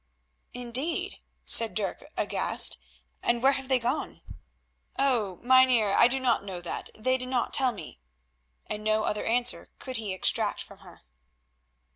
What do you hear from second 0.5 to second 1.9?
"Indeed," said